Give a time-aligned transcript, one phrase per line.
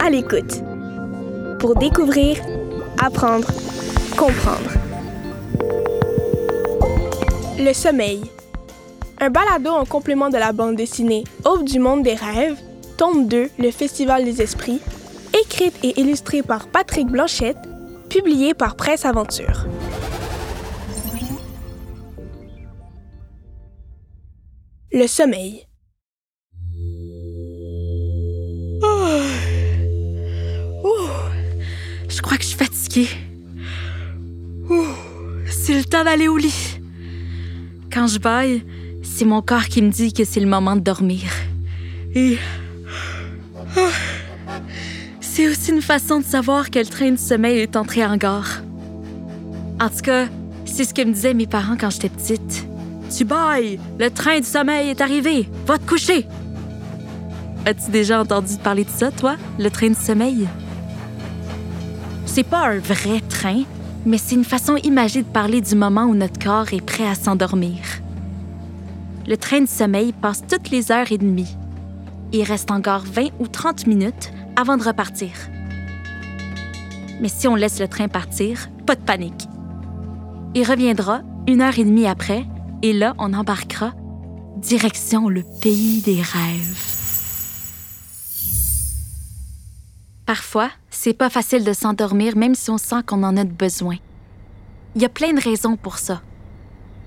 [0.00, 0.62] À l'écoute.
[1.58, 2.38] Pour découvrir,
[3.00, 3.46] apprendre,
[4.16, 4.70] comprendre.
[7.58, 8.22] Le sommeil.
[9.20, 12.58] Un balado en complément de la bande dessinée Aube du monde des rêves,
[12.96, 14.80] tome 2, Le Festival des esprits,
[15.40, 17.58] écrite et illustrée par Patrick Blanchette,
[18.08, 19.66] publiée par Presse Aventure.
[24.92, 25.66] Le sommeil.
[35.46, 36.78] C'est le temps d'aller au lit.
[37.90, 38.62] Quand je baille,
[39.02, 41.30] c'est mon corps qui me dit que c'est le moment de dormir.
[42.14, 42.36] Et.
[43.76, 43.88] Ah,
[45.20, 48.62] C'est aussi une façon de savoir que le train de sommeil est entré en gare.
[49.80, 50.26] En tout cas,
[50.66, 52.66] c'est ce que me disaient mes parents quand j'étais petite.
[53.16, 56.26] Tu bailles, le train du sommeil est arrivé, va te coucher.
[57.64, 60.46] As-tu déjà entendu parler de ça, toi, le train du sommeil?
[62.34, 63.64] C'est pas un vrai train,
[64.06, 67.14] mais c'est une façon imagée de parler du moment où notre corps est prêt à
[67.14, 67.76] s'endormir.
[69.26, 71.54] Le train du sommeil passe toutes les heures et demie.
[72.32, 75.28] Il reste encore 20 ou 30 minutes avant de repartir.
[77.20, 79.46] Mais si on laisse le train partir, pas de panique.
[80.54, 82.46] Il reviendra une heure et demie après,
[82.80, 83.92] et là, on embarquera
[84.56, 86.91] direction le pays des rêves.
[90.32, 93.96] Parfois, c'est pas facile de s'endormir même si on sent qu'on en a besoin.
[94.94, 96.22] Il y a plein de raisons pour ça.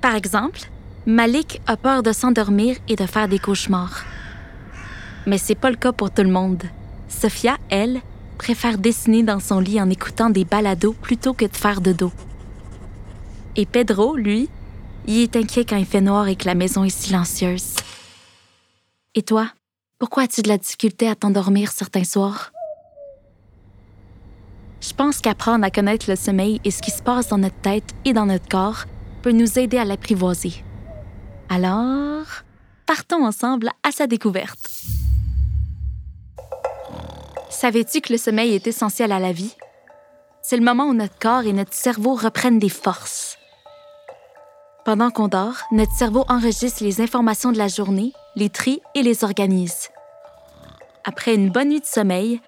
[0.00, 0.58] Par exemple,
[1.06, 4.02] Malik a peur de s'endormir et de faire des cauchemars.
[5.28, 6.64] Mais c'est pas le cas pour tout le monde.
[7.08, 8.00] Sophia, elle,
[8.38, 12.12] préfère dessiner dans son lit en écoutant des balados plutôt que de faire de dos.
[13.54, 14.48] Et Pedro, lui,
[15.06, 17.76] il est inquiet quand il fait noir et que la maison est silencieuse.
[19.14, 19.46] Et toi,
[20.00, 22.50] pourquoi as-tu de la difficulté à t'endormir certains soirs?
[24.82, 27.94] Je pense qu'apprendre à connaître le sommeil et ce qui se passe dans notre tête
[28.04, 28.84] et dans notre corps
[29.22, 30.64] peut nous aider à l'apprivoiser.
[31.48, 32.26] Alors,
[32.84, 34.58] partons ensemble à sa découverte.
[37.48, 39.54] Savais-tu que le sommeil est essentiel à la vie?
[40.42, 43.38] C'est le moment où notre corps et notre cerveau reprennent des forces.
[44.84, 49.22] Pendant qu'on dort, notre cerveau enregistre les informations de la journée, les trie et les
[49.22, 49.90] organise.
[51.04, 52.40] Après une bonne nuit de sommeil,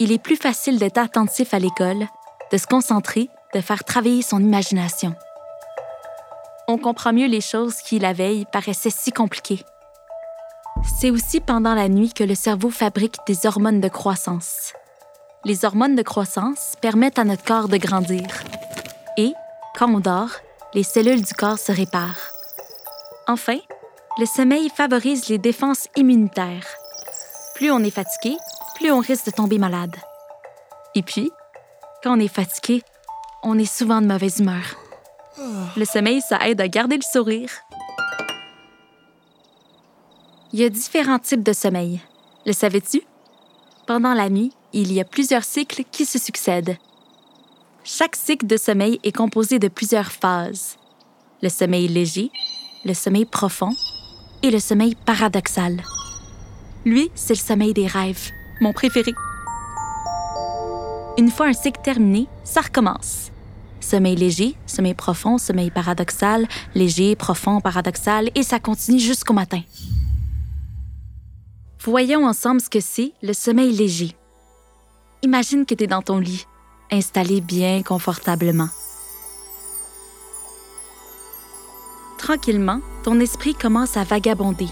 [0.00, 2.06] il est plus facile d'être attentif à l'école,
[2.50, 5.14] de se concentrer, de faire travailler son imagination.
[6.68, 9.64] On comprend mieux les choses qui, la veille, paraissaient si compliquées.
[10.98, 14.72] C'est aussi pendant la nuit que le cerveau fabrique des hormones de croissance.
[15.44, 18.26] Les hormones de croissance permettent à notre corps de grandir.
[19.16, 19.34] Et,
[19.76, 20.30] quand on dort,
[20.74, 22.30] les cellules du corps se réparent.
[23.26, 23.58] Enfin,
[24.18, 26.66] le sommeil favorise les défenses immunitaires.
[27.54, 28.36] Plus on est fatigué,
[28.82, 29.94] plus on risque de tomber malade.
[30.96, 31.30] Et puis,
[32.02, 32.82] quand on est fatigué,
[33.44, 34.76] on est souvent de mauvaise humeur.
[35.76, 37.50] Le sommeil, ça aide à garder le sourire.
[40.52, 42.00] Il y a différents types de sommeil.
[42.44, 43.02] Le savais-tu?
[43.86, 46.76] Pendant la nuit, il y a plusieurs cycles qui se succèdent.
[47.84, 50.76] Chaque cycle de sommeil est composé de plusieurs phases.
[51.40, 52.32] Le sommeil léger,
[52.84, 53.70] le sommeil profond
[54.42, 55.80] et le sommeil paradoxal.
[56.84, 58.32] Lui, c'est le sommeil des rêves,
[58.62, 59.14] mon préféré.
[61.18, 63.30] Une fois un cycle terminé, ça recommence.
[63.80, 69.60] Sommeil léger, sommeil profond, sommeil paradoxal, léger, profond, paradoxal, et ça continue jusqu'au matin.
[71.84, 74.16] Voyons ensemble ce que c'est le sommeil léger.
[75.22, 76.46] Imagine que tu es dans ton lit,
[76.90, 78.68] installé bien confortablement.
[82.18, 84.68] Tranquillement, ton esprit commence à vagabonder.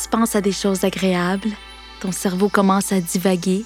[0.00, 1.50] Tu penses à des choses agréables,
[2.00, 3.64] ton cerveau commence à divaguer,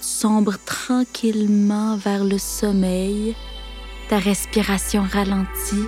[0.00, 3.34] tu sombres tranquillement vers le sommeil,
[4.08, 5.86] ta respiration ralentit,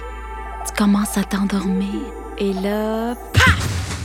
[0.66, 2.00] tu commences à t'endormir.
[2.38, 3.98] Et là, paf!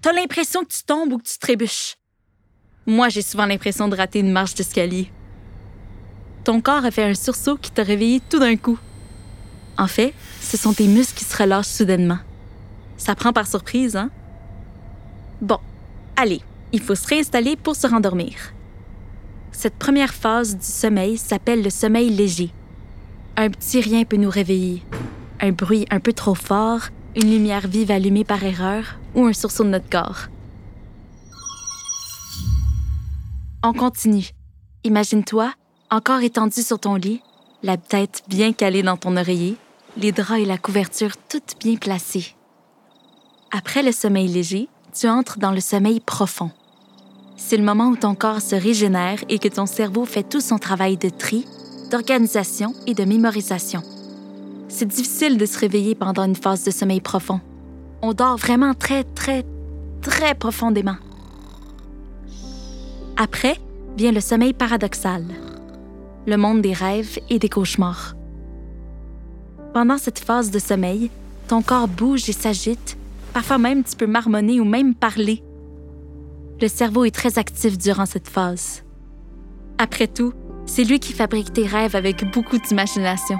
[0.00, 1.96] T'as l'impression que tu tombes ou que tu trébuches.
[2.86, 5.10] Moi, j'ai souvent l'impression de rater une marche d'escalier.
[6.44, 8.78] Ton corps a fait un sursaut qui t'a réveillé tout d'un coup.
[9.76, 12.18] En fait, ce sont tes muscles qui se relâchent soudainement.
[12.96, 14.10] Ça prend par surprise, hein?
[15.40, 15.58] Bon,
[16.16, 16.42] allez,
[16.72, 18.34] il faut se réinstaller pour se rendormir.
[19.52, 22.50] Cette première phase du sommeil s'appelle le sommeil léger.
[23.36, 24.82] Un petit rien peut nous réveiller.
[25.40, 26.82] Un bruit un peu trop fort,
[27.16, 30.28] une lumière vive allumée par erreur ou un sursaut de notre corps.
[33.62, 34.30] On continue.
[34.84, 35.52] Imagine-toi,
[35.90, 37.20] encore étendu sur ton lit,
[37.62, 39.56] la tête bien calée dans ton oreiller,
[39.96, 42.34] les draps et la couverture toutes bien placés.
[43.50, 46.50] Après le sommeil léger, tu entres dans le sommeil profond.
[47.42, 50.58] C'est le moment où ton corps se régénère et que ton cerveau fait tout son
[50.58, 51.46] travail de tri,
[51.90, 53.82] d'organisation et de mémorisation.
[54.68, 57.40] C'est difficile de se réveiller pendant une phase de sommeil profond.
[58.02, 59.44] On dort vraiment très, très,
[60.02, 60.96] très profondément.
[63.16, 63.56] Après
[63.96, 65.24] vient le sommeil paradoxal,
[66.26, 68.14] le monde des rêves et des cauchemars.
[69.72, 71.10] Pendant cette phase de sommeil,
[71.48, 72.98] ton corps bouge et s'agite,
[73.32, 75.42] parfois même tu peux marmonner ou même parler.
[76.60, 78.84] Le cerveau est très actif durant cette phase.
[79.78, 80.34] Après tout,
[80.66, 83.38] c'est lui qui fabrique tes rêves avec beaucoup d'imagination.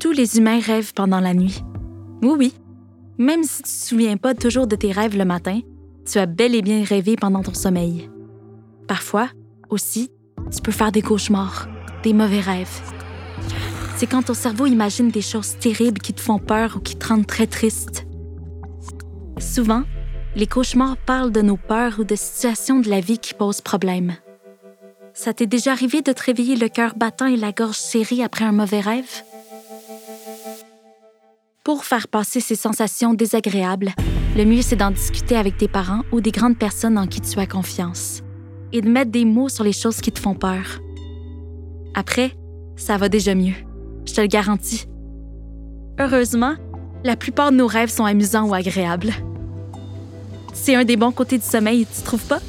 [0.00, 1.62] Tous les humains rêvent pendant la nuit.
[2.20, 2.54] Oui, oui.
[3.16, 5.60] Même si tu ne te souviens pas toujours de tes rêves le matin,
[6.04, 8.10] tu as bel et bien rêvé pendant ton sommeil.
[8.88, 9.28] Parfois,
[9.70, 10.10] aussi,
[10.52, 11.68] tu peux faire des cauchemars,
[12.02, 12.80] des mauvais rêves.
[13.96, 17.06] C'est quand ton cerveau imagine des choses terribles qui te font peur ou qui te
[17.06, 18.04] rendent très triste.
[19.52, 19.82] Souvent,
[20.34, 24.16] les cauchemars parlent de nos peurs ou de situations de la vie qui posent problème.
[25.12, 28.46] Ça t'est déjà arrivé de te réveiller le cœur battant et la gorge serrée après
[28.46, 29.10] un mauvais rêve?
[31.64, 33.90] Pour faire passer ces sensations désagréables,
[34.38, 37.38] le mieux c'est d'en discuter avec tes parents ou des grandes personnes en qui tu
[37.38, 38.22] as confiance
[38.72, 40.80] et de mettre des mots sur les choses qui te font peur.
[41.94, 42.32] Après,
[42.74, 43.56] ça va déjà mieux,
[44.06, 44.86] je te le garantis.
[46.00, 46.54] Heureusement,
[47.04, 49.12] la plupart de nos rêves sont amusants ou agréables.
[50.52, 52.40] C'est un des bons côtés du sommeil, tu trouves pas?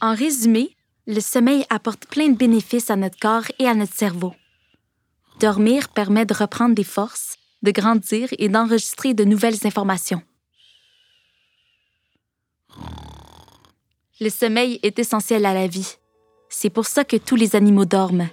[0.00, 4.34] En résumé, le sommeil apporte plein de bénéfices à notre corps et à notre cerveau.
[5.40, 10.22] Dormir permet de reprendre des forces, de grandir et d'enregistrer de nouvelles informations.
[14.20, 15.96] Le sommeil est essentiel à la vie.
[16.48, 18.28] C'est pour ça que tous les animaux dorment.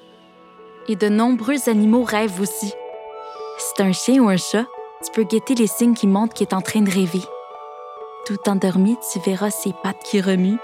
[0.88, 2.74] Et de nombreux animaux rêvent aussi.
[3.60, 4.66] Si un chien ou un chat,
[5.04, 7.24] tu peux guetter les signes qui montrent qu'il est en train de rêver.
[8.26, 10.60] Tout endormi, tu verras ses pattes qui remuent,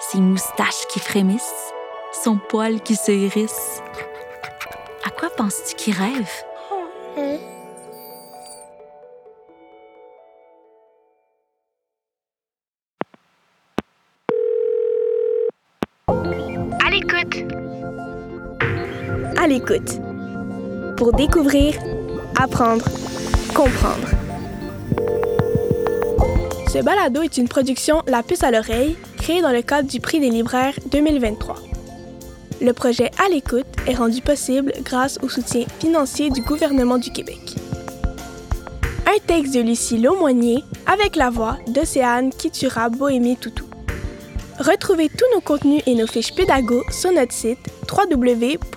[0.00, 1.72] ses moustaches qui frémissent,
[2.12, 3.82] son poil qui se hérisse.
[5.04, 6.30] À quoi penses-tu qu'il rêve?
[16.84, 17.44] À l'écoute.
[19.38, 20.00] À l'écoute.
[20.96, 21.74] Pour découvrir,
[22.36, 22.84] apprendre,
[23.54, 24.08] comprendre.
[26.72, 30.20] Ce balado est une production La puce à l'oreille, créée dans le cadre du prix
[30.20, 31.56] des libraires 2023.
[32.60, 37.54] Le projet À l'écoute est rendu possible grâce au soutien financier du gouvernement du Québec.
[39.06, 43.64] Un texte de Lucie Laumoigné avec la voix d'Océane Kitura Bohémie Toutou.
[44.58, 47.60] Retrouvez tous nos contenus et nos fiches pédago sur notre site
[47.90, 48.68] www.lpalo.com.